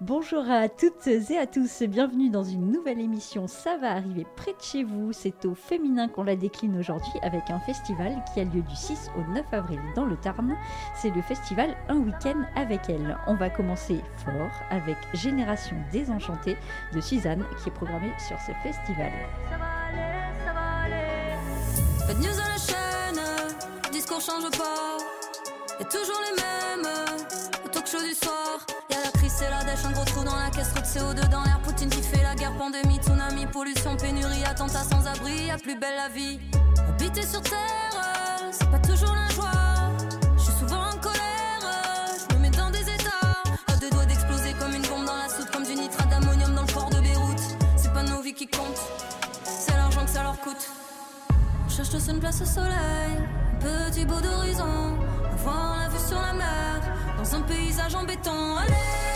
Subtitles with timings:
[0.00, 4.52] Bonjour à toutes et à tous, bienvenue dans une nouvelle émission Ça va arriver près
[4.52, 5.12] de chez vous.
[5.12, 9.10] C'est au féminin qu'on la décline aujourd'hui avec un festival qui a lieu du 6
[9.18, 10.56] au 9 avril dans le Tarn.
[10.94, 13.14] C'est le festival Un week-end avec elle.
[13.26, 16.56] On va commencer fort avec Génération désenchantée
[16.94, 19.12] de Suzanne qui est programmée sur ce festival.
[19.50, 22.14] Ça va aller, ça va aller.
[22.20, 24.44] News la chaîne, discours change
[25.90, 26.20] toujours
[27.72, 28.66] talk show du soir.
[28.90, 31.28] Y'a la crise, c'est la dèche, un gros trou dans la caisse, trop de CO2
[31.30, 31.58] dans l'air.
[31.62, 35.96] Poutine qui fait la guerre, pandémie, tsunami, pollution, pénurie, attentat sans abri, y'a plus belle
[35.96, 36.38] la vie.
[36.88, 37.94] Habiter sur terre,
[38.52, 39.50] c'est pas toujours la joie.
[40.36, 41.62] Je suis souvent en colère,
[42.28, 43.32] je me mets dans des états.
[43.72, 46.66] À deux doigts d'exploser comme une bombe dans la soupe, comme du nitrate d'ammonium dans
[46.66, 47.42] le port de Beyrouth.
[47.76, 48.84] C'est pas nos vies qui comptent,
[49.44, 50.68] c'est l'argent que ça leur coûte.
[51.64, 53.16] On cherche tous une place au soleil,
[53.54, 54.98] un petit bout d'horizon,
[55.32, 56.80] avoir la vue sur la mer,
[57.16, 58.56] dans un paysage en béton.
[58.58, 59.09] Allez,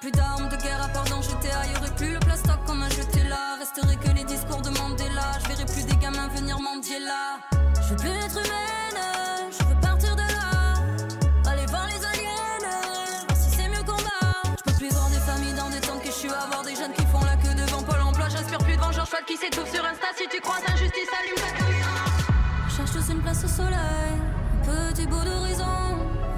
[0.00, 1.66] plus d'armes de guerre à part dans GTA.
[1.66, 3.56] Y aurait plus le plastoc comme un jeté là.
[3.58, 5.32] Resterait que les discours de Mandela.
[5.42, 7.38] Je verrais plus des gamins venir mendier là.
[7.82, 8.89] Je veux plus être humaine,
[19.50, 20.06] qui s'étouffe sur Insta.
[20.16, 22.04] Si tu croises injustice, allume ta caméra.
[22.68, 25.64] Je cherche tous une place au soleil, un petit bout d'horizon,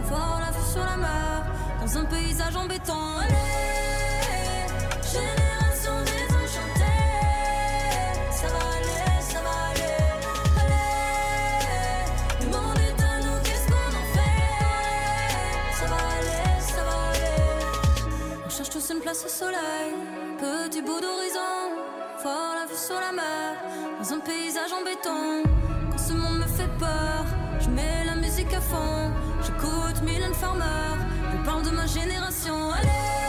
[0.04, 1.44] voir la vue sur la mer,
[1.80, 3.18] dans un paysage en béton.
[3.20, 3.34] Allez,
[5.02, 7.02] génération désenchantée,
[8.30, 9.96] ça va aller, ça va aller.
[12.40, 12.94] Le monde est
[13.24, 14.48] nous, qu'est-ce qu'on en fait?
[15.78, 17.36] Ça va aller, ça va aller.
[18.46, 19.94] On cherche tous une place au soleil,
[20.38, 21.52] petit bout d'horizon,
[22.22, 23.54] voir la vue sur la mer,
[24.00, 25.44] dans un paysage en béton.
[25.90, 27.24] Quand ce monde me fait peur,
[27.60, 29.10] je mets la musique à fond,
[29.44, 30.90] j'écoute Mylène Farmer,
[31.32, 32.72] je parle de ma génération.
[32.72, 33.21] Allez,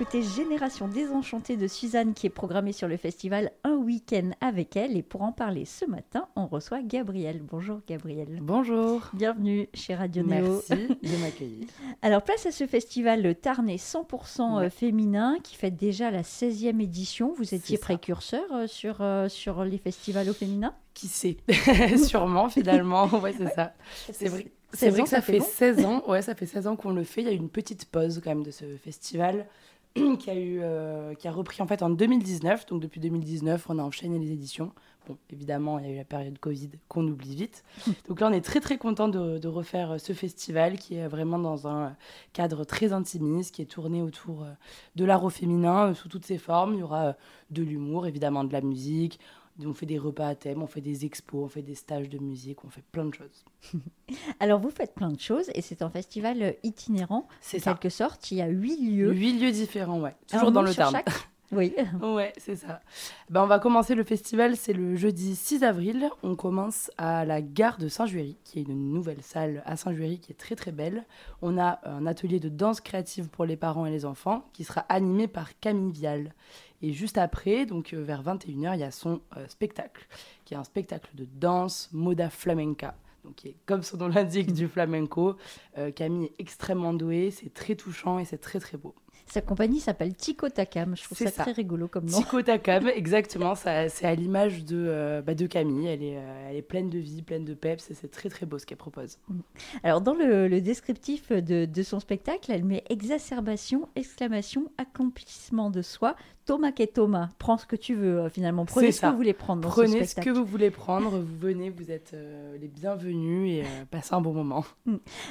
[0.00, 4.96] écoutez Génération désenchantée de Suzanne qui est programmée sur le festival Un week-end avec elle.
[4.96, 7.42] Et pour en parler ce matin, on reçoit Gabriel.
[7.42, 8.38] Bonjour Gabriel.
[8.40, 9.10] Bonjour.
[9.12, 10.62] Bienvenue chez Radio Néo.
[10.70, 11.66] Merci de m'accueillir.
[12.00, 14.64] Alors, place à ce festival le Tarn est 100% Ouais.
[14.64, 17.34] euh, féminin qui fête déjà la 16e édition.
[17.36, 20.74] Vous étiez précurseur euh, sur, euh, sur les festivals au féminin?
[20.94, 21.36] Qui sait
[21.98, 23.06] Sûrement, finalement.
[23.20, 23.74] Ouais, c'est ça.
[24.10, 24.46] C'est vrai.
[24.72, 25.44] C'est 16 vrai que ça, ça fait fait long.
[25.44, 26.02] 16 ans.
[26.08, 27.20] Ouais, ça fait 16 ans qu'on le fait.
[27.20, 29.46] Il y a eu une petite pause quand même de ce festival
[30.18, 32.66] qui a eu, euh, qui a repris en fait en 2019.
[32.66, 34.72] Donc depuis 2019, on a enchaîné les éditions.
[35.08, 37.64] Bon, évidemment, il y a eu la période Covid qu'on oublie vite.
[38.08, 41.08] Donc là, on est très très content de, de refaire euh, ce festival qui est
[41.08, 41.96] vraiment dans un
[42.32, 44.50] cadre très intimiste, qui est tourné autour euh,
[44.96, 46.74] de l'art au féminin sous toutes ses formes.
[46.74, 47.16] Il y aura
[47.50, 49.18] de l'humour, évidemment de la musique.
[49.66, 52.18] On fait des repas à thème, on fait des expos, on fait des stages de
[52.18, 53.44] musique, on fait plein de choses.
[54.40, 57.72] Alors, vous faites plein de choses et c'est un festival euh, itinérant, C'est en ça.
[57.74, 58.30] quelque sorte.
[58.30, 59.12] Il y a huit lieux.
[59.12, 60.14] Huit lieux différents, ouais.
[60.32, 60.92] Un Toujours dans le Tarn.
[60.92, 61.08] chaque
[61.52, 61.74] Oui.
[62.00, 62.80] Ouais, c'est ça.
[63.28, 66.08] Ben, on va commencer le festival, c'est le jeudi 6 avril.
[66.22, 70.30] On commence à la gare de Saint-Juéry, qui est une nouvelle salle à Saint-Juéry qui
[70.30, 71.04] est très très belle.
[71.42, 74.82] On a un atelier de danse créative pour les parents et les enfants qui sera
[74.82, 76.32] animé par Camille Vial.
[76.82, 80.06] Et juste après, donc euh, vers 21h, il y a son euh, spectacle,
[80.44, 82.94] qui est un spectacle de danse Moda Flamenca.
[83.24, 85.36] Donc, qui comme son nom l'indique, du flamenco.
[85.76, 88.94] Euh, Camille est extrêmement douée, c'est très touchant et c'est très très beau.
[89.30, 90.96] Sa compagnie s'appelle Tico Takam.
[90.96, 91.42] Je trouve ça, ça.
[91.44, 92.18] très rigolo comme nom.
[92.18, 93.54] Tico Takam, exactement.
[93.54, 95.86] C'est à l'image de, euh, bah, de Camille.
[95.86, 98.58] Elle est, euh, elle est pleine de vie, pleine de peps c'est très très beau
[98.58, 99.18] ce qu'elle propose.
[99.84, 105.82] Alors, dans le, le descriptif de, de son spectacle, elle met exacerbation, exclamation, accomplissement de
[105.82, 106.16] soi.
[106.46, 108.64] Thomas et Thomas, prends ce que tu veux euh, finalement.
[108.64, 109.06] Prenez ce ça.
[109.06, 112.12] que vous voulez prendre dans Prenez ce que vous voulez prendre, vous venez, vous êtes
[112.14, 114.64] euh, les bienvenus et passez un bon moment.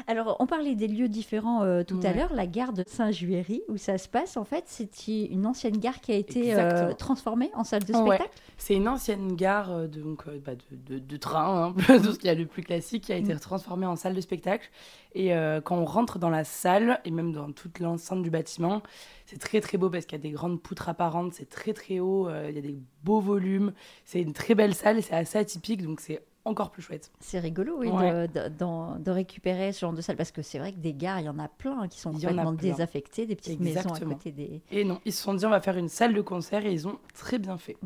[0.07, 2.34] Alors, on parlait des lieux différents tout à l'heure.
[2.34, 4.89] La gare de Saint-Juéry, où ça se passe, en fait, c'est
[5.25, 8.15] une ancienne gare qui a été euh, transformée en salle de Ouais.
[8.15, 8.38] spectacle.
[8.57, 12.12] C'est une ancienne gare euh, de, donc, euh, bah, de, de- de train, hein, tout
[12.13, 13.39] ce qu'il y a de plus classique, qui a été Mm.
[13.39, 14.69] transformée en salle de spectacle.
[15.15, 18.81] Et euh, quand on rentre dans la salle, et même dans toute l'enceinte du bâtiment,
[19.25, 22.00] c'est très très beau parce qu'il y a des grandes poutres apparentes, c'est très très
[22.00, 23.74] haut, euh, il y a des beaux volumes,
[24.06, 27.12] c'est une très belle salle et c'est assez atypique, donc c'est encore plus chouette.
[27.19, 28.28] C'est rigolo, oui, Ouais.
[28.28, 30.94] de, de- d'en- de récupérer ce genre de salle, parce que c'est vrai que des
[30.94, 32.69] gares, il y en a plein qui sont complètement plein.
[32.72, 34.13] désaffectées, des petites maisons à Exactement.
[34.16, 34.62] côté des...
[34.72, 36.88] Et non, ils se sont dit on va faire une salle de concert et ils
[36.88, 37.78] ont très bien fait.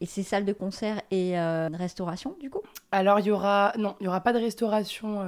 [0.00, 2.60] Et ces salles de concert et euh, restauration, du coup?
[2.92, 5.24] Alors il y aura non, il y aura pas de restauration euh,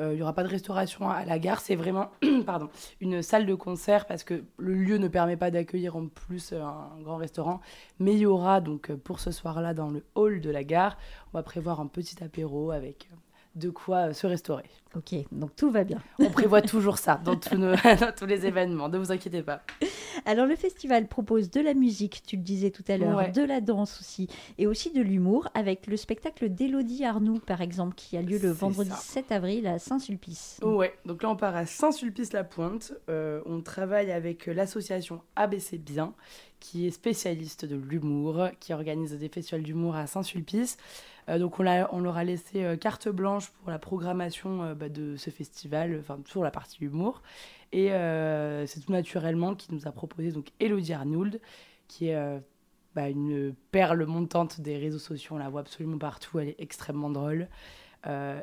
[0.00, 2.10] euh, il y aura pas de restauration à la gare, c'est vraiment
[2.46, 2.68] pardon,
[3.00, 6.62] une salle de concert parce que le lieu ne permet pas d'accueillir en plus euh,
[6.62, 7.60] un grand restaurant,
[7.98, 10.96] mais il y aura donc pour ce soir-là dans le hall de la gare,
[11.32, 13.16] on va prévoir un petit apéro avec euh,
[13.56, 14.64] de quoi euh, se restaurer.
[14.96, 15.98] Ok, donc tout va bien.
[16.18, 19.62] On prévoit toujours ça dans tous, nos- dans tous les événements, ne vous inquiétez pas.
[20.26, 23.30] Alors le festival propose de la musique, tu le disais tout à l'heure, Ouais.
[23.30, 24.28] de la danse aussi,
[24.58, 28.50] et aussi de l'humour, avec le spectacle d'Élodie Arnoux, par exemple, qui a lieu le
[28.50, 28.96] vendredi ça.
[28.96, 30.58] 7 avril à Saint-Sulpice.
[30.62, 32.92] Ouais, donc là on part à Saint-Sulpice-la-Pointe.
[33.08, 36.14] Euh, on travaille avec l'association ABC Bien,
[36.58, 40.76] qui est spécialiste de l'humour, qui organise des festivals d'humour à Saint-Sulpice.
[41.30, 41.62] Euh, donc on,
[42.00, 46.18] leur a laissé euh, carte blanche pour la programmation euh, bah, de ce festival, enfin
[46.26, 47.22] sur la partie humour.
[47.72, 47.90] Et
[48.66, 51.40] c'est tout naturellement qui nous a proposé donc Elodie Arnould,
[51.86, 52.42] qui est
[52.96, 55.36] bah, une perle montante des réseaux sociaux.
[55.36, 57.46] On la voit absolument partout, elle est extrêmement drôle.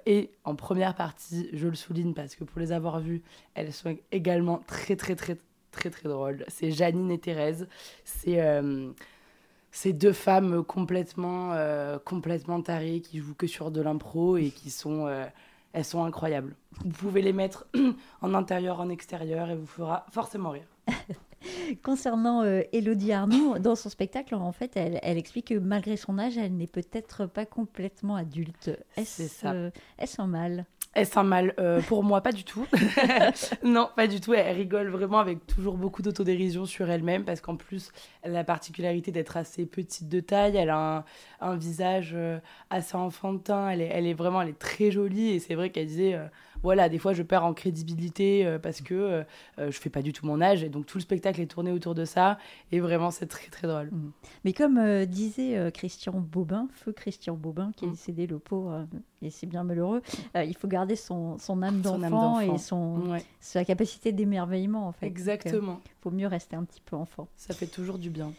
[0.06, 3.22] Et en première partie, je le souligne parce que pour les avoir vues,
[3.54, 5.36] elles sont également très très très
[5.72, 6.46] très très drôles.
[6.48, 7.68] C'est Janine et Thérèse.
[8.06, 8.40] C'est
[9.72, 14.70] ces deux femmes complètement euh, complètement tarées qui jouent que sur de l'impro et qui
[14.70, 15.26] sont euh,
[15.74, 16.56] elles sont incroyables.
[16.84, 17.68] Vous pouvez les mettre
[18.22, 20.68] en intérieur, en extérieur et vous fera forcément rire.
[21.84, 26.18] Concernant euh, Élodie Arnoux, dans son spectacle, en fait, elle, elle explique que malgré son
[26.18, 28.72] âge, elle n'est peut-être pas complètement adulte.
[28.96, 29.70] Est-ce euh,
[30.00, 30.66] est-ce un mal?
[30.98, 32.66] Est-ce un mal Euh, Pour moi, pas du tout.
[33.64, 34.34] non, pas du tout.
[34.34, 37.92] Elle rigole vraiment avec toujours beaucoup d'autodérision sur elle-même parce qu'en plus,
[38.24, 40.58] elle a la particularité d'être assez petite de taille.
[40.58, 41.06] Elle a
[41.40, 42.40] un, visage euh,
[42.72, 43.70] assez enfantin.
[43.70, 46.26] Elle est, elle est vraiment elle est très jolie et c'est vrai qu'elle disait euh,
[46.64, 49.24] voilà, des fois je perds en crédibilité euh, parce que euh,
[49.60, 51.72] euh, je fais pas du tout mon âge et donc tout le spectacle est tourné
[51.72, 52.38] autour de ça
[52.72, 53.92] et vraiment c'est très très drôle.
[54.46, 57.92] Mais comme disait Christian Bobin, feu Christian Bobin, qui est Mm.
[57.92, 58.86] décédé, le pauvre,
[59.22, 60.02] et c'est bien malheureux,
[60.36, 65.06] il faut garder son, son âme d'enfant et son, Ouais, sa capacité d'émerveillement, en fait.
[65.06, 65.80] Exactement.
[66.02, 67.28] faut mieux rester un petit peu enfant.
[67.38, 68.32] Ça fait toujours du bien.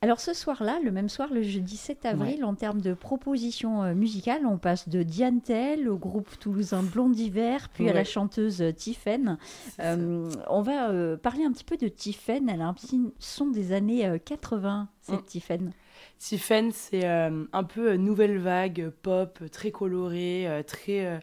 [0.00, 3.94] Alors ce soir-là, le même soir, le jeudi 7 avril, en termes de propositions euh,
[3.94, 8.72] musicales, on passe de Diane Tell au groupe toulousain Blondiver, puis à la chanteuse euh,
[8.72, 9.38] Tiffen.
[9.80, 12.48] Euh, on va euh, parler un petit peu de Tiffen.
[12.48, 15.24] Elle a un petit son des années euh, 80, cette Mm.
[15.26, 15.72] Tiffen.
[16.18, 21.20] Tiffen, c'est euh, un peu euh, nouvelle vague, euh, pop, très coloré, euh, très,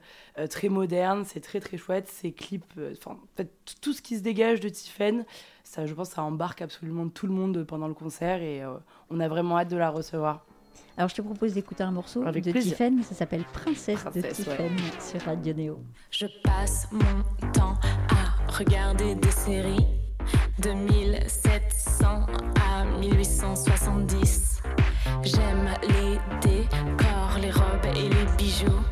[0.49, 2.07] très moderne, c'est très très chouette.
[2.07, 3.51] Ces clips, euh, enfin, en fait,
[3.81, 5.25] tout ce qui se dégage de Tiffen,
[5.63, 8.73] ça, je pense, ça embarque absolument tout le monde pendant le concert et euh,
[9.09, 10.45] on a vraiment hâte de la recevoir.
[10.97, 12.71] Alors je te propose d'écouter un morceau Avec de plaisir.
[12.71, 15.79] Tiffen, ça s'appelle Princesse, de Tiffen sur Radio Néo.
[16.09, 17.75] Je passe mon temps
[18.09, 19.85] à regarder des séries
[20.59, 22.25] de 1700
[22.61, 24.54] à 1870.
[25.25, 28.83] J'aime les décors, les robes et les bijoux,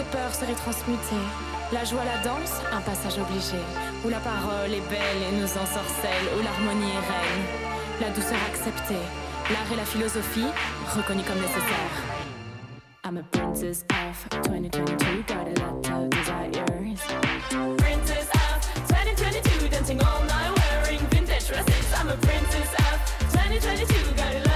[0.00, 1.26] où honte et peur seraient transmutées.
[1.72, 3.58] La joie, la danse, un passage obligé.
[4.04, 7.44] Où la parole est belle et nous ensorcelle, où l'harmonie est reine.
[8.00, 9.02] La douceur acceptée,
[9.50, 10.46] l'art et la philosophie
[10.94, 11.96] reconnus comme nécessaires.
[13.04, 17.00] I'm a princess of 2022, got a lot of desires.
[17.78, 21.92] Princess of 2022, dancing all night, wearing vintage dresses.
[21.98, 22.98] I'm a princess of
[23.32, 24.49] 2022, got a lot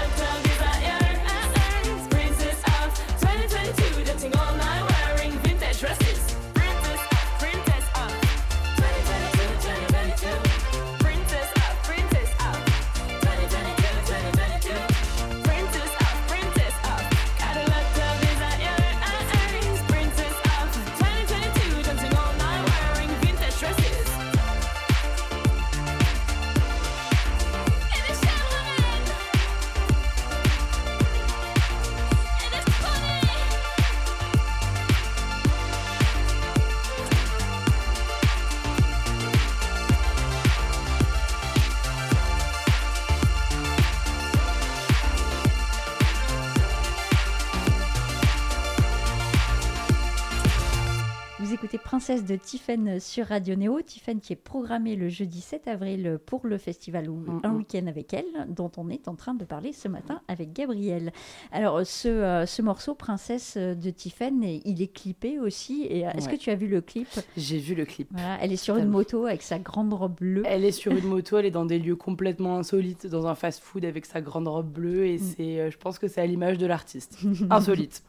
[52.06, 53.80] Princesse de Tiffen sur Radio Néo.
[53.80, 57.56] Tiffen qui est programmée le jeudi 7 avril pour le festival Mm, Un mm.
[57.56, 61.14] week-end avec elle, dont on est en train de parler ce matin avec Gabriel.
[61.50, 65.86] Alors, ce, euh, ce morceau, Princesse de Tiffen, il est clippé aussi.
[65.88, 66.32] Et, euh, Est-ce Ouais.
[66.36, 67.08] que tu as vu le clip?
[67.38, 68.08] J'ai vu le clip.
[68.10, 70.42] Voilà, Elle est sur une moto avec sa grande robe bleue.
[70.44, 73.82] Elle est sur une moto, elle est dans des lieux complètement insolites, dans un fast-food
[73.86, 76.66] avec sa grande robe bleue, et c'est, euh, je pense que c'est à l'image de
[76.66, 77.16] l'artiste.
[77.50, 78.02] Insolite.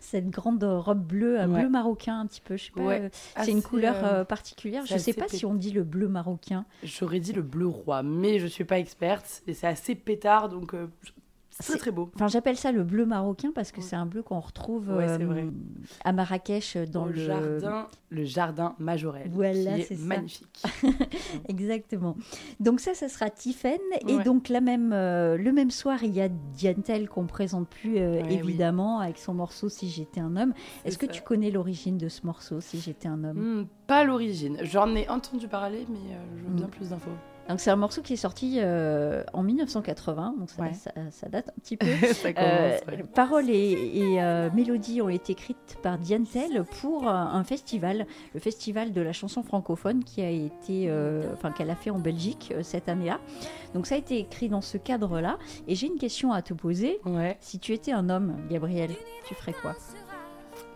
[0.00, 1.60] Cette grande robe bleue, un Ouais.
[1.60, 2.87] bleu marocain un petit peu, je sais pas.
[2.87, 2.87] Ouais.
[2.88, 3.10] Assez,
[3.46, 4.82] c'est une couleur euh, euh, particulière.
[4.84, 6.64] Je sais assez pas pét- si on dit le bleu marocain.
[6.82, 10.74] J'aurais dit le bleu roi, mais je suis pas experte, et c'est assez pétard, donc
[10.74, 10.88] euh,
[11.58, 12.10] très très beau.
[12.14, 13.82] Enfin, j'appelle ça le bleu marocain parce que Ouais.
[13.82, 15.50] c'est un bleu qu'on retrouve Ouais, euh,
[16.04, 20.62] à Marrakech dans Dans le le jardin, le jardin Majorel, Voilà, c'est magnifique.
[21.48, 22.16] Exactement.
[22.60, 23.78] Donc ça, ça sera Tiffen.
[24.06, 27.98] Et donc la même, euh, le même soir, il y a Diantel qu'on présente plus
[27.98, 28.34] euh, oui.
[28.34, 30.52] évidemment avec son morceau Si j'étais un homme.
[30.84, 33.60] Est-ce que tu connais l'origine de ce morceau Si j'étais un homme?
[33.60, 34.58] Hmm, pas l'origine.
[34.62, 37.10] J'en ai entendu parler, mais euh, je veux bien plus d'infos.
[37.48, 40.34] Donc c'est un morceau qui est sorti euh, en 1980.
[40.38, 40.72] Donc ça, Ouais.
[40.74, 41.86] ça- ça date un petit peu.
[42.12, 42.32] ça Euh,
[42.78, 43.04] commence, ouais.
[43.14, 43.72] paroles et,
[44.12, 49.00] et, euh, mélodies ont été écrites par Diantel pour euh, un festival, le festival de
[49.00, 50.92] la chanson francophone qui a été,
[51.32, 53.18] enfin qu'elle a fait en Belgique cette année-là.
[53.74, 55.38] Donc ça a été écrit dans ce cadre-là.
[55.66, 56.98] Et j'ai une question à te poser.
[57.06, 57.36] Ouais.
[57.40, 58.90] Si tu étais un homme, Gabriel,
[59.26, 59.74] tu ferais quoi?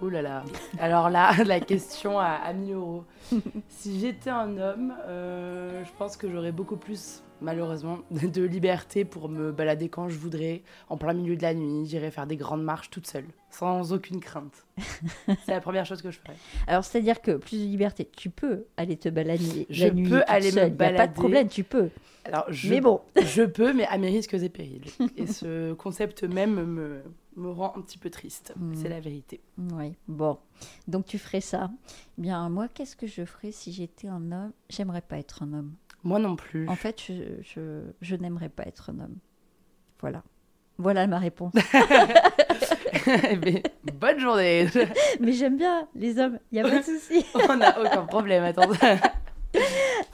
[0.02, 0.42] Ouh là là.
[0.80, 3.04] Alors là, la question à, à 1000 euros.
[3.68, 9.29] si j'étais un homme, euh, je pense que j'aurais beaucoup plus, malheureusement, de liberté pour
[9.29, 11.87] me balader quand je voudrais, en plein milieu de la nuit.
[11.87, 14.67] J'irais faire des grandes marches toute seule, sans aucune crainte.
[15.45, 16.37] C'est la première chose que je ferais.
[16.67, 20.09] Alors c'est-à-dire que plus de liberté, tu peux aller te balader Je la nuit.
[20.09, 21.13] peux toute aller me seule, y a pas de balader.
[21.15, 21.91] problème, tu peux.
[22.25, 23.01] Alors, je, Mais bon.
[23.23, 24.85] je peux, mais à mes risques et périls.
[25.17, 27.03] Et ce concept même me,
[27.37, 28.55] me rend un petit peu triste.
[28.57, 28.75] Mm.
[28.77, 29.41] C'est la vérité.
[29.59, 30.39] Oui, bon.
[30.87, 31.71] Donc tu ferais ça.
[32.19, 34.53] Eh Bien, moi, qu'est-ce que je ferais si j'étais un homme?
[34.71, 35.73] J'aimerais pas être un homme.
[36.04, 36.68] Moi non plus.
[36.68, 39.16] En fait, je, je, je n'aimerais pas être un homme.
[40.00, 40.23] Voilà.
[40.78, 41.52] Voilà ma réponse.
[43.44, 43.62] Mais
[44.00, 44.66] bonne journée.
[45.21, 47.25] Mais j'aime bien les hommes, il n'y a pas de souci.
[47.49, 48.42] On n'a aucun problème.
[48.44, 48.71] Attends.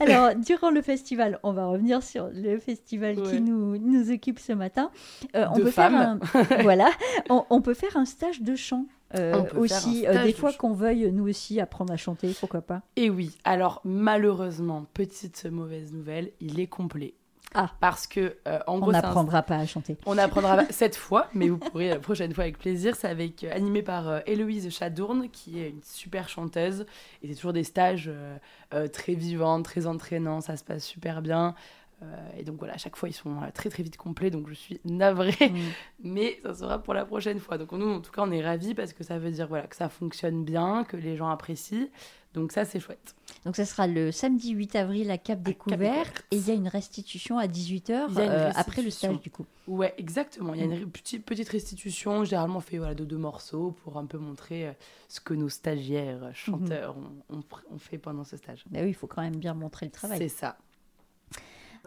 [0.01, 4.53] Alors, durant le festival, on va revenir sur le festival qui nous, nous occupe ce
[4.53, 4.91] matin.
[5.37, 6.21] Euh, on De peut femmes.
[6.25, 6.89] faire un, voilà,
[7.31, 10.07] on, on peut faire un stage de chant euh, On aussi.
[10.07, 12.83] euh, des de fois qu'on veuille nous aussi apprendre à chanter, pourquoi pas.
[12.97, 17.15] Et oui, alors malheureusement, petite mauvaise nouvelle, il est complet.
[17.55, 17.71] Ah.
[17.81, 19.97] Parce que, euh, en On gros, un- n'apprendra pas à chanter.
[20.05, 22.95] on apprendra cette fois, mais vous pourrez la prochaine fois avec plaisir.
[22.95, 26.85] C'est avec euh, animé par euh, Héloïse Chadourne, qui est une super chanteuse.
[27.23, 28.37] Et c'est toujours des stages euh,
[28.75, 31.55] euh, très vivants, très entraînants, ça se passe super bien.
[32.03, 34.49] Euh, et donc voilà, à chaque fois, ils sont euh, très très vite complets, donc
[34.49, 35.35] je suis navrée.
[35.41, 35.57] Mm.
[36.05, 37.59] Mais ça sera pour la prochaine fois.
[37.59, 39.77] Donc nous, en tout cas, on est ravis parce que ça veut dire voilà, que
[39.77, 41.89] ça fonctionne bien, que les gens apprécient.
[42.35, 43.17] Donc ça, c'est chouette.
[43.45, 46.69] Donc ça sera le samedi 8 avril à Cap Découvert et il y a une
[46.69, 49.47] restitution à 18h Il y a une après le stage du coup.
[49.67, 50.55] Ouais, exactement.
[50.55, 52.25] Il y a une ré- petite, petite restitution.
[52.25, 54.73] Généralement, on fait voilà, de deux morceaux pour un peu montrer euh,
[55.09, 56.97] ce que nos stagiaires, euh, chanteurs
[57.31, 58.65] ont fait pendant ce stage.
[58.71, 60.19] Bah oui, il faut quand même bien montrer le travail.
[60.19, 60.59] C'est ça.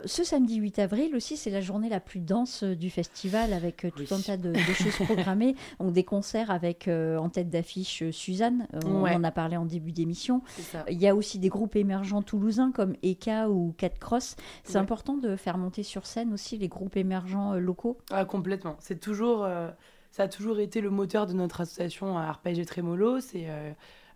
[0.05, 3.85] Ce samedi 8 avril aussi, c'est la journée la plus dense euh, du festival avec
[3.85, 5.55] euh, tout un tas de, de choses programmées.
[5.79, 9.15] Donc des concerts avec euh, en tête d'affiche Suzanne, on Ouais.
[9.15, 10.41] en a parlé en début d'émission.
[10.89, 14.35] Il y a aussi des groupes émergents toulousains comme Eka ou Cat Cross.
[14.63, 14.79] C'est Ouais.
[14.79, 17.97] important de faire monter sur scène aussi les groupes émergents locaux.
[18.11, 18.75] Ah, complètement.
[18.79, 19.69] C'est toujours, euh,
[20.11, 23.19] ça a toujours été le moteur de notre association à Arpège et Trémolo.
[23.19, 23.71] C'est euh,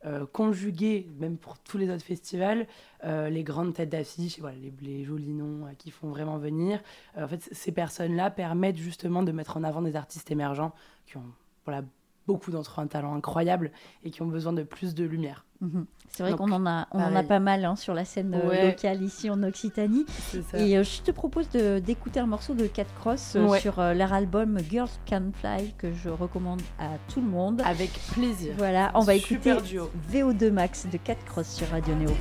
[0.06, 2.68] euh, conjuguer, même pour tous les autres festivals,
[3.04, 6.80] euh, les grandes têtes d'affiche, voilà, les, jolis noms euh, qui font vraiment venir.
[7.18, 10.74] En fait, ces personnes-là permettent justement de mettre en avant des artistes émergents
[11.08, 11.34] qui ont,
[11.66, 11.84] voilà,
[12.28, 13.72] beaucoup d'entre eux un talent incroyable
[14.04, 15.46] et qui ont besoin de plus de lumière.
[15.62, 15.86] Mhm.
[16.10, 18.48] C'est vrai qu'on en a, on en a pas mal hein, sur la scène euh,
[18.50, 18.68] Ouais.
[18.68, 20.06] locale ici en Occitanie.
[20.54, 23.60] Et euh, je te propose de- d'écouter un morceau de Cat Cross euh, Ouais.
[23.60, 27.62] sur euh, leur album Girls Can Fly que je recommande à tout le monde.
[27.66, 28.54] Avec plaisir.
[28.58, 29.90] Voilà, on va écouter Super duo.
[30.12, 32.12] VO2 Max de Cat Cross sur Radio Néo.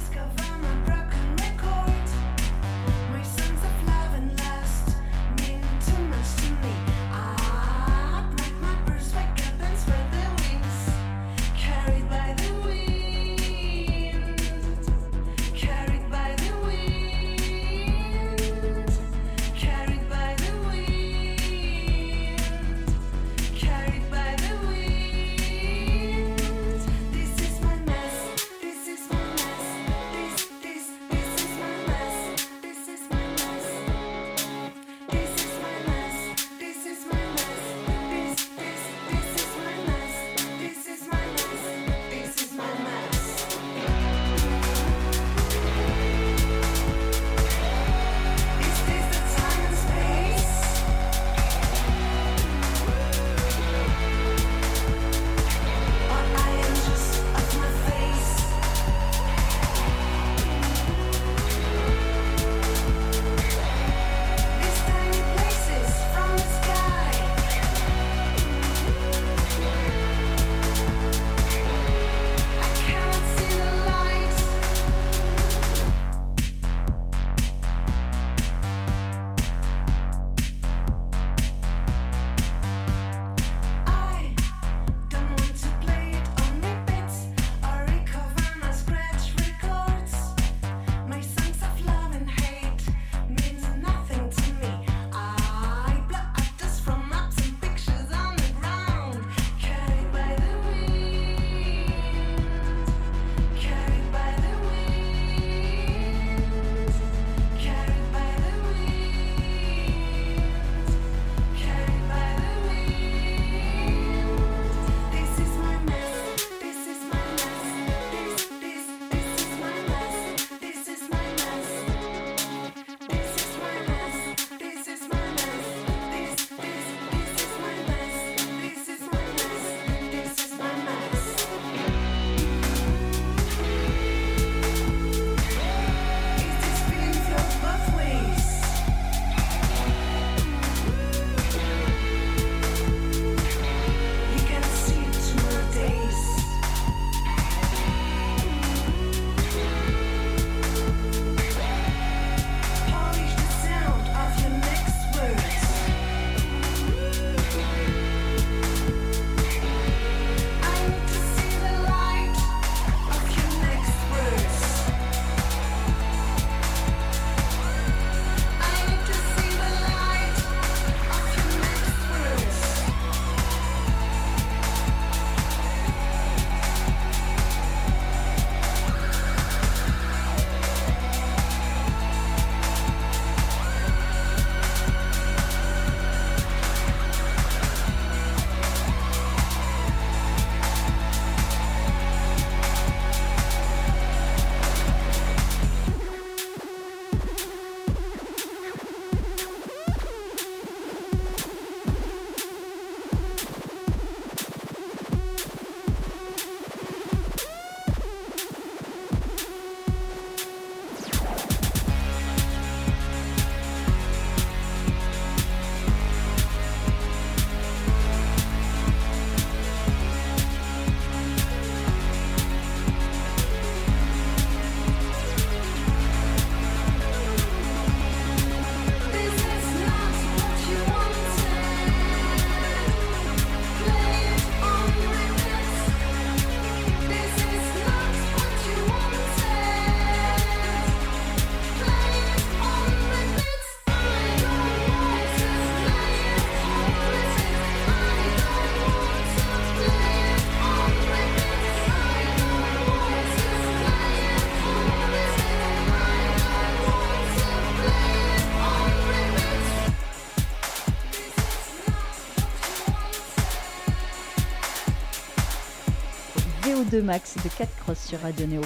[266.94, 268.60] VO2 Max de 4 Cross sur Radio Néo.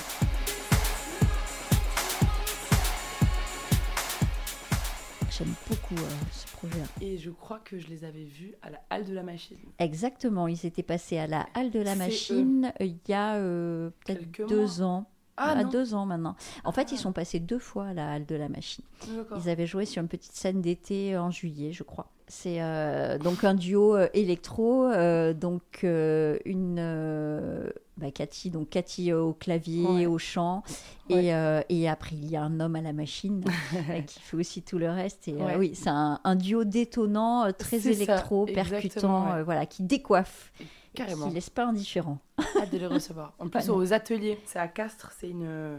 [5.30, 6.82] J'aime beaucoup euh, ce projet.
[7.00, 9.56] Et je crois que je les avais vus à la halle de la machine.
[9.78, 13.90] Exactement, ils étaient passés à la Halle de la Machine euh, il y a euh,
[14.04, 15.06] peut-être deux ans.
[15.36, 16.34] Ah à non, deux ans maintenant.
[16.64, 16.92] En fait, Ah.
[16.92, 18.84] ils sont passés deux fois à la Halle de la Machine.
[19.16, 19.38] d'accord.
[19.42, 22.08] Ils avaient joué sur une petite scène d'été en juillet, je crois.
[22.26, 27.67] C'est euh, donc un duo euh, électro, euh, donc euh, une euh,
[28.09, 30.07] bah, Cathy, donc Cathy euh, au clavier, Ouais.
[30.07, 30.62] au chant,
[31.11, 31.25] Ouais.
[31.27, 33.42] et, euh, et après il y a un homme à la machine
[33.90, 35.29] euh, qui fait aussi tout le reste.
[35.29, 40.53] Et euh, oui, c'est un, un duo détonnant, très ça, électro, percutant, voilà, qui décoiffe,
[40.94, 41.29] Carrément.
[41.29, 42.18] qui laisse pas indifférent.
[42.61, 43.35] Hâte de les recevoir.
[43.38, 45.79] En plus, aux ateliers, c'est à Castres, c'est une,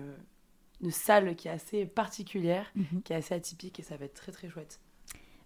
[0.82, 3.02] une salle qui est assez particulière, Mhm.
[3.04, 4.80] qui est assez atypique et ça va être très très chouette.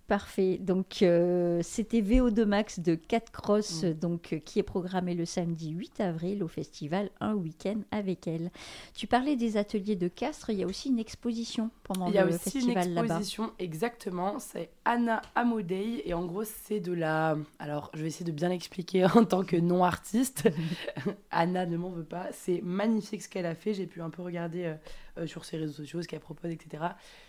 [0.08, 0.58] Parfait.
[0.60, 3.94] Donc, euh, c'était VO2 Max de 4 Cross, Mm.
[3.94, 8.52] donc, euh, qui est programmé le samedi 8 avril au festival Un week-end avec elle.
[8.94, 12.18] Tu parlais des ateliers de Castres, il y a aussi une exposition pendant Il y
[12.18, 13.08] a le aussi festival une là-bas.
[13.08, 17.38] exposition, exactement, c'est Anna Amodei et en gros c'est de la...
[17.58, 20.50] Alors je vais essayer de bien l'expliquer en tant que non-artiste.
[21.32, 24.22] Anna ne m'en veut pas, c'est magnifique ce qu'elle a fait, j'ai pu un peu
[24.22, 24.76] regarder euh,
[25.18, 26.84] euh, sur ses réseaux sociaux ce qu'elle propose, etc.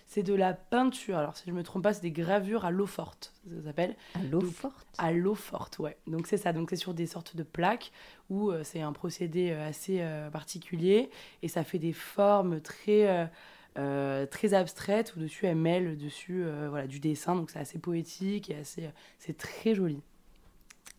[0.06, 2.86] C'est de la peinture, alors si je me trompe pas, c'est des gravures à l'eau
[2.86, 3.96] forte, ça s'appelle.
[4.14, 4.86] À l'eau forte.
[4.98, 5.96] À l'eau forte, ouais.
[6.06, 7.92] Donc c'est ça, donc c'est sur des sortes de plaques
[8.30, 11.10] où euh, c'est un procédé euh, assez particulier
[11.42, 13.30] et ça fait des formes très,
[13.76, 17.78] euh, très abstraites où dessus elle mêle dessus euh, voilà, du dessin, donc c'est assez
[17.80, 20.00] poétique et assez, c'est très joli.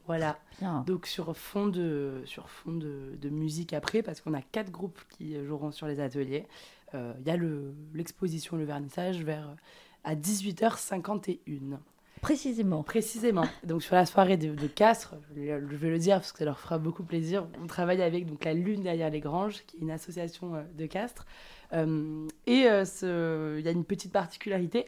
[0.08, 0.84] Voilà, Bien.
[0.86, 5.00] donc sur fond de, sur fond de, de musique après, parce qu'on a quatre groupes
[5.10, 6.46] qui joueront sur les ateliers.
[6.94, 9.54] Euh, Il y a le- l'exposition, le, vernissage vers euh,
[10.04, 11.78] à 18h51.
[12.22, 12.82] Précisément.
[12.84, 13.46] Précisément.
[13.64, 16.60] Donc sur la soirée de, de Castres, je vais, le dire parce que ça leur
[16.60, 17.46] fera beaucoup plaisir.
[17.62, 20.86] On travaille avec donc la Lune derrière les Granges, qui est une association euh, de
[20.86, 21.26] Castres.
[21.74, 24.86] Euh, et euh, ce- il y a une petite particularité,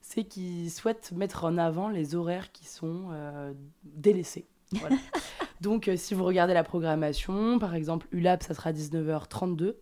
[0.00, 3.52] c'est qu'ils souhaitent mettre en avant les horaires qui sont euh,
[3.84, 4.46] délaissés.
[4.72, 4.96] Voilà.
[5.60, 9.74] donc euh, si vous regardez la programmation, par exemple ULAP, ça sera à 19h32,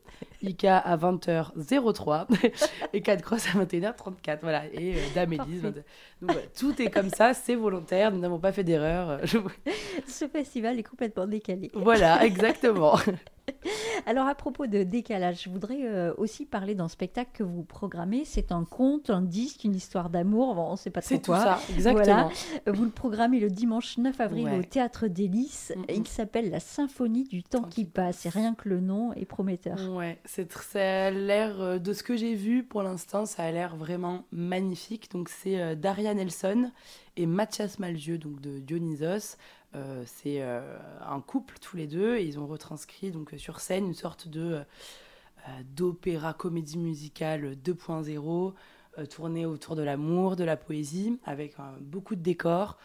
[0.42, 2.26] ICA à 20h03
[2.92, 4.38] et 4 Cross à 21h34.
[4.42, 4.64] Voilà.
[4.72, 5.58] Et euh, Damélis, Parfait.
[5.60, 5.70] 20
[6.20, 9.20] donc voilà, tout est comme ça, c'est volontaire, nous n'avons pas fait d'erreur.
[9.24, 9.38] je-
[10.06, 11.70] Ce festival est complètement décalé.
[11.74, 12.96] Voilà, exactement.
[14.08, 18.24] Alors, à propos de décalage, je voudrais euh, aussi parler d'un spectacle que vous programmez.
[18.24, 20.54] C'est un conte, un disque, une histoire d'amour.
[20.54, 21.40] Bon, on ne sait pas trop C'est tout quoi.
[21.42, 22.30] ça, exactement.
[22.66, 24.58] Euh, Vous le programmez le dimanche 9 avril Ouais.
[24.60, 25.74] au Théâtre des Lys.
[25.76, 25.84] Mhm.
[25.94, 28.24] Il s'appelle La Symphonie du temps qui passe.
[28.24, 29.76] Et rien que le nom est prometteur.
[29.94, 33.50] Ouais, c'est ça a l'air euh, de ce que j'ai vu pour l'instant, ça a
[33.52, 35.10] l'air vraiment magnifique.
[35.12, 36.70] Donc c'est Daria Nelson
[37.18, 39.36] et Mathias Malzieu donc de Dionysos.
[39.74, 43.60] Euh, c'est euh, un couple tous les deux et ils ont retranscrit donc euh, sur
[43.60, 44.62] scène une sorte de
[45.74, 48.52] d'opéra comédie musicale 2.0
[48.98, 52.76] euh, tourné autour de l'amour, de la poésie avec beaucoup de décors,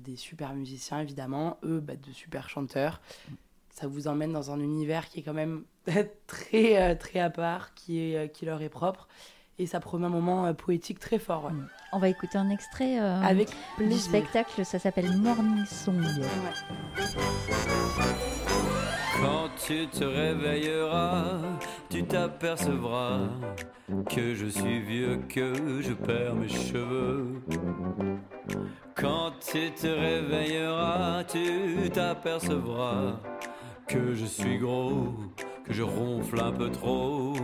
[0.00, 3.00] des super musiciens évidemment, eux bah, de super chanteurs.
[3.70, 5.64] Ça vous emmène dans un univers qui est quand même
[6.26, 9.08] très très à part, qui leur est propre
[9.58, 11.46] et ça promet un moment euh, poétique très fort.
[11.46, 11.52] ouais.
[11.92, 14.64] On va écouter un extrait euh, Avec du spectacle.
[14.64, 16.00] Ça s'appelle Morning Song.
[16.00, 17.04] Ouais.
[19.20, 21.38] Quand tu te réveilleras,
[21.90, 23.20] tu t'apercevras
[24.08, 27.42] que je suis vieux, que je perds mes cheveux.
[28.94, 33.16] Quand tu te réveilleras, tu t'apercevras
[33.88, 35.14] que je suis gros,
[35.64, 37.34] que je ronfle un peu trop.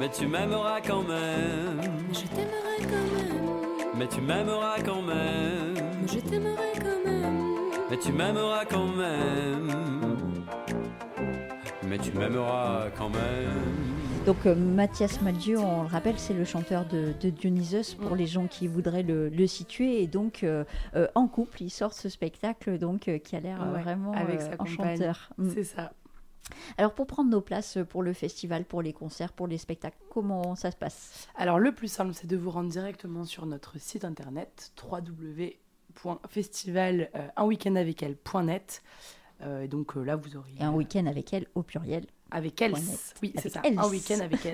[0.00, 1.80] Mais tu m'aimeras quand même,
[2.12, 5.74] Je t'aimerai quand même, mais tu m'aimeras quand même.
[6.06, 7.48] je t'aimerai quand même.
[7.90, 9.68] Mais tu m'aimeras quand même.
[11.86, 13.50] Mais tu m'aimeras quand même.
[14.26, 18.26] Donc euh, Mathias Maldieu, on le rappelle, c'est le chanteur de, de Dionysos pour les
[18.26, 20.00] gens qui voudraient le, le situer.
[20.02, 20.64] Et donc euh,
[20.96, 24.40] euh, en couple, il sort ce spectacle donc euh, qui a l'air Ouais, vraiment avec
[24.40, 24.74] euh, sa compagne.
[24.94, 25.28] enchanteur.
[25.38, 25.48] Mm.
[25.54, 25.92] C'est ça.
[26.78, 30.54] Alors pour prendre nos places pour le festival, pour les concerts, pour les spectacles, comment
[30.56, 31.28] ça se passe?
[31.36, 37.28] Alors le plus simple, c'est de vous rendre directement sur notre site internet www.festival euh.
[39.42, 42.06] Euh, et donc euh, là, vous aurez Et un week-end avec elle au pluriel.
[42.30, 42.72] avec elle.
[42.72, 43.14] Net.
[43.22, 43.62] Oui, c'est ça.
[43.64, 44.44] Un week-end avec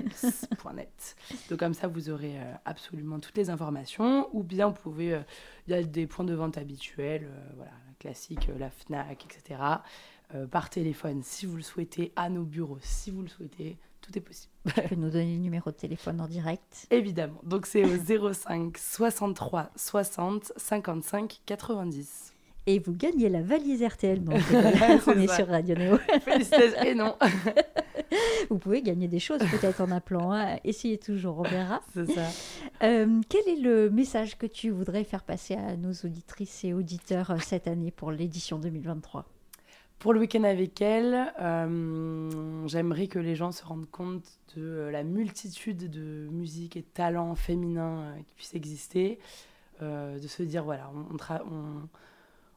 [0.73, 1.15] elle.net.
[1.49, 4.29] donc comme ça, vous aurez euh, absolument toutes les informations.
[4.33, 5.21] Ou bien vous pouvez, euh,
[5.67, 9.59] il y a des points de vente habituels, euh, voilà, classiques, euh, la Fnac, etc.
[10.35, 14.15] Euh, par téléphone, si vous le souhaitez, à nos bureaux, si vous le souhaitez, tout
[14.17, 14.53] est possible.
[14.75, 16.85] Tu peux nous donner le numéro de téléphone en direct?
[16.91, 17.39] Évidemment.
[17.43, 22.33] Donc c'est au 05 63 60 55 90.
[22.67, 24.23] Et vous gagnez la valise RTL.
[24.23, 24.35] Donc,
[25.07, 25.37] on est ça.
[25.37, 25.97] sur Radio Néo.
[26.21, 26.83] Félicitations.
[26.83, 27.15] Et non,
[28.49, 30.31] Vous pouvez gagner des choses peut-être en appelant.
[30.31, 30.57] hein.
[30.63, 31.81] Essayez toujours, on verra.
[31.93, 32.27] c'est ça.
[32.83, 37.31] Euh, quel est le message que tu voudrais faire passer à nos auditrices et auditeurs
[37.31, 39.25] euh, cette année pour l'édition 2023
[39.99, 44.23] Pour le week-end avec elle, euh, j'aimerais que les gens se rendent compte
[44.55, 49.19] de euh, la multitude de musiques et de talents féminins euh, qui puissent exister.
[49.81, 50.89] Euh, de se dire, voilà,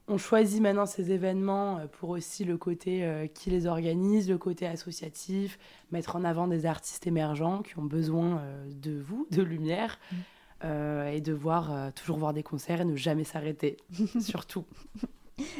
[0.09, 4.67] on, choisit maintenant ces événements pour aussi le côté euh, qui les organise, le côté
[4.67, 5.59] associatif,
[5.91, 9.99] mettre en avant des artistes émergents qui ont besoin de vous, de lumière.
[10.13, 11.07] Mm.
[11.13, 13.79] et de voir toujours voir des concerts et ne jamais s'arrêter
[14.21, 14.65] surtout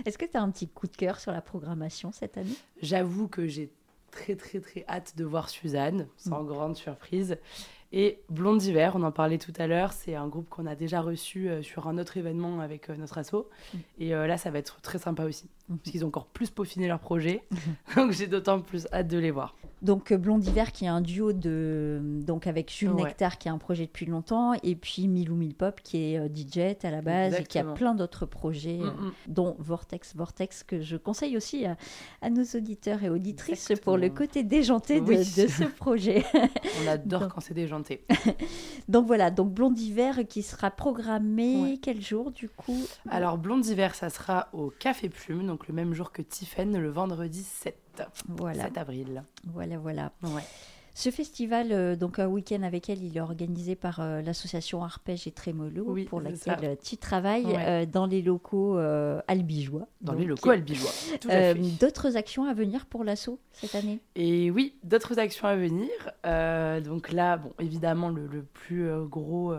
[0.05, 2.55] Est-ce que tu as un petit coup de cœur sur la programmation cette année?
[2.81, 3.73] J'avoue que j'ai
[4.11, 7.39] très très très hâte de voir Suzanne, sans grande surprise.
[7.95, 11.03] Et Blonde d'hiver, on en parlait tout à l'heure, c'est un groupe qu'on a déjà
[11.03, 13.35] reçu euh, sur un autre événement avec euh, notre asso.
[13.35, 13.79] Mm.
[13.99, 15.51] Et euh, là, ça va être très sympa aussi.
[15.79, 17.43] Parce qu'ils ont encore plus peaufiné leur projet.
[17.97, 19.55] Donc j'ai d'autant plus hâte de les voir.
[19.83, 23.03] Donc euh, Blond Hiver qui est un duo de donc avec Jules Ouais.
[23.03, 26.77] Nectar qui a un projet depuis longtemps et puis Milou Milpop qui est euh, DJ
[26.85, 30.81] à la base et qui a plein d'autres projets euh, Mm, dont Vortex Vortex que
[30.81, 31.77] je conseille aussi à,
[32.21, 33.97] à nos auditeurs et auditrices Exactement.
[33.97, 35.17] pour le côté déjanté de, Oui.
[35.19, 36.25] de ce projet.
[36.85, 38.05] On adore Donc- quand c'est déjanté.
[38.89, 41.79] donc voilà, donc Blond Hiver qui sera programmé Ouais.
[41.83, 42.79] quel jour du coup?
[43.11, 46.91] Alors Blonde d'hiver, ça sera au Café Plume, donc le même jour que Tiffen, le
[46.91, 49.25] vendredi 7, Voilà, 7 avril.
[49.47, 50.13] voilà, voilà.
[50.23, 50.43] Ouais.
[50.95, 55.27] Ce festival, euh, donc un week-end avec elle, il est organisé par euh, l'association Arpège
[55.27, 56.57] et Trémolo, Oui, pour laquelle ça.
[56.63, 57.65] euh, tu travailles Ouais.
[57.67, 58.77] euh, dans les locaux
[59.27, 59.89] albigeois.
[60.03, 60.91] Dans Donc, les locaux albigeois.
[61.81, 64.01] D'autres actions à venir pour l'assaut cette année?
[64.17, 65.89] Et oui, d'autres actions à venir.
[66.85, 69.55] Donc là, bon, évidemment, le, le plus gros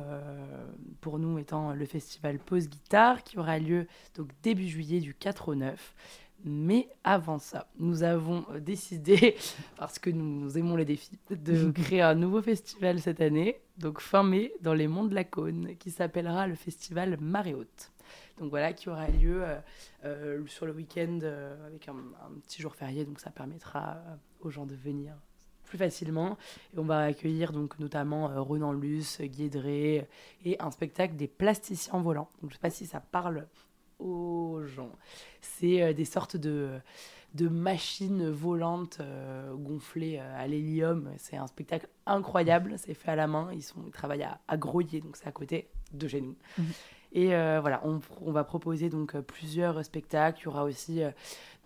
[1.01, 5.49] pour nous étant le festival Pause Guitare qui aura lieu donc début juillet du 4
[5.49, 5.95] au 9.
[6.43, 9.35] Mais avant ça, nous avons euh, décidé,
[9.77, 14.23] parce que nous aimons les défis, de créer un nouveau festival cette année, donc fin
[14.23, 17.93] mai, dans les Monts de la Cône, qui s'appellera le festival Marée Haute.
[18.39, 19.59] Donc voilà, qui aura lieu euh,
[20.05, 23.97] euh, sur le week-end euh, avec un, un petit jour férié, donc ça permettra
[24.41, 25.13] aux gens de venir
[25.65, 26.37] plus facilement.
[26.75, 30.07] Et on va accueillir donc notamment Renan Luce, Guédré
[30.45, 32.29] et un spectacle des plasticiens volants.
[32.41, 33.47] Donc je sais pas si ça parle
[34.03, 34.91] aux gens.
[35.41, 36.69] C'est euh, des sortes de,
[37.33, 41.09] de machines volantes euh, gonflées euh, à l'hélium.
[41.17, 42.75] C'est un spectacle incroyable.
[42.77, 43.49] C'est fait à la main.
[43.53, 46.35] Ils, sont, ils travaillent à, à Groyer, donc c'est à côté de chez nous.
[46.57, 46.65] Mhm.
[47.15, 50.41] Et euh, voilà, on, on va proposer donc plusieurs spectacles.
[50.41, 51.11] Il y aura aussi euh,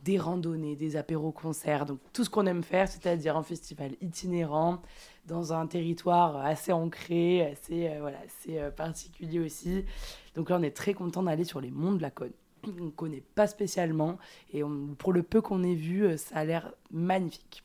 [0.04, 4.82] des randonnées, des apéros-concerts, donc tout ce qu'on aime faire, c'est-à-dire un festival itinérant
[5.26, 9.86] dans un territoire assez ancré, assez, euh, voilà, assez particulier aussi.
[10.38, 12.32] Donc là, on est très content d'aller sur les monts de la Cône.
[12.64, 14.20] On ne connaît pas spécialement
[14.54, 14.62] et
[15.00, 17.64] pour le peu qu'on ait vu, euh, ça a l'air magnifique.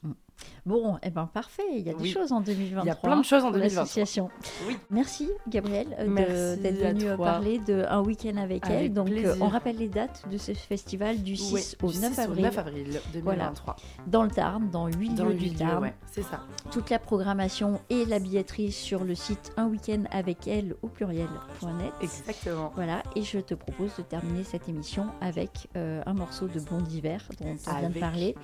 [0.65, 2.85] Bon, eh ben parfait, il y a des choses en 2023.
[2.85, 3.83] Il y a plein de choses en pour 2023.
[3.83, 4.31] l'association.
[4.69, 4.77] Oui.
[4.91, 8.77] Merci Gabriel euh, d'être à venu euh, parler de un week-end avec, elle.
[8.77, 9.37] Avec Donc euh, plaisir.
[9.41, 12.43] on rappelle les dates de ce festival du 6 Ouais, au du 9 6 avril
[12.45, 13.77] 9 avril 2023.
[14.07, 15.83] dans le Tarn, dans 8 Dans lieux du Tarn.
[15.83, 16.41] ouais, c'est ça.
[16.71, 21.93] Toute la programmation et la billetterie sur le site un week-end avec elle au pluriel.net.
[22.01, 22.71] Exactement.
[22.77, 26.81] Voilà, et je te propose de terminer cette émission avec euh, un morceau de Blond
[26.83, 28.35] d'hiver dont on vient de Avec parler.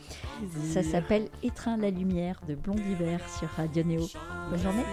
[0.72, 4.08] Ça s'appelle Étreint la lumière de Blond d'hiver sur Radio Néo.
[4.50, 4.84] Bonne journée.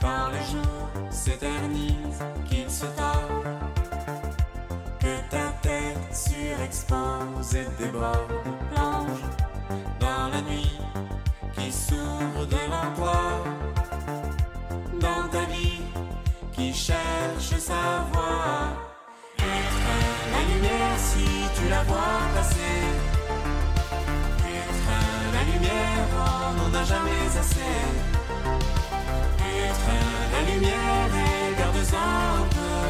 [0.00, 3.46] Quand les jours s'éternisent, qu'ils se tordent,
[5.00, 8.32] que ta tête surexpose et déborde,
[8.72, 9.22] plonge
[9.98, 10.78] dans la nuit
[11.56, 13.44] qui s'ouvre devant toi,
[15.00, 15.82] dans ta vie
[16.52, 18.68] qui cherche sa voie.
[19.38, 21.24] Éteins la lumière si
[21.60, 23.15] tu la vois passer.
[26.16, 27.80] On n'en a jamais assez.
[29.38, 32.80] Éteins la lumière et garde-en un peu.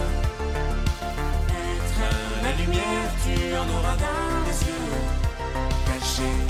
[1.75, 4.95] Éteins la lumière, tu en auras dans les yeux
[5.87, 6.47] cachés.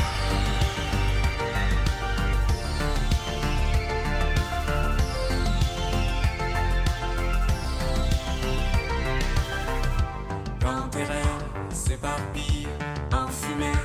[11.72, 12.68] S'éparpillent
[13.12, 13.80] en fumée,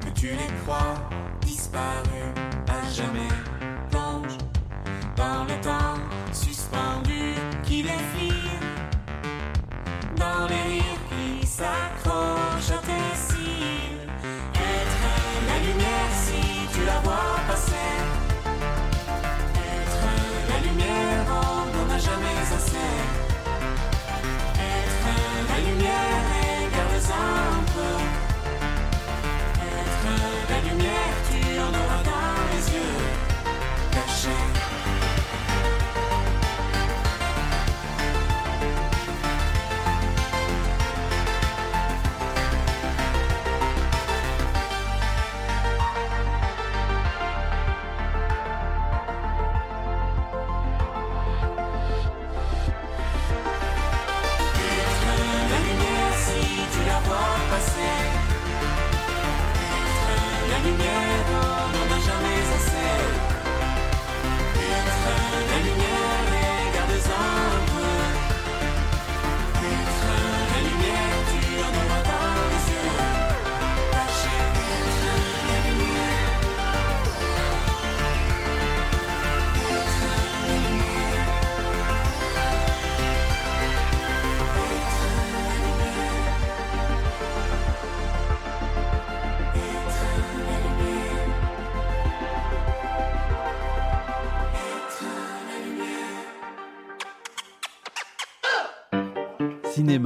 [0.00, 0.96] que tu les crois